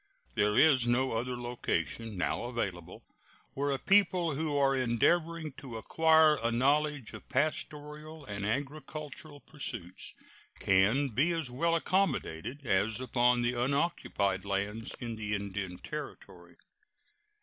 There 0.33 0.57
is 0.57 0.87
no 0.87 1.11
other 1.11 1.37
location 1.37 2.17
now 2.17 2.45
available 2.45 3.03
where 3.53 3.69
a 3.69 3.77
people 3.77 4.33
who 4.33 4.57
are 4.57 4.75
endeavoring 4.75 5.51
to 5.57 5.77
acquire 5.77 6.37
a 6.37 6.49
knowledge 6.51 7.13
of 7.13 7.29
pastoral 7.29 8.25
and 8.25 8.43
agricultural 8.43 9.41
pursuits 9.41 10.15
can 10.59 11.09
be 11.09 11.31
as 11.33 11.51
well 11.51 11.75
accommodated 11.75 12.65
as 12.65 12.99
upon 12.99 13.41
the 13.41 13.53
unoccupied 13.53 14.43
lands 14.43 14.95
in 14.95 15.17
the 15.17 15.35
Indian 15.35 15.77
Territory. 15.77 16.55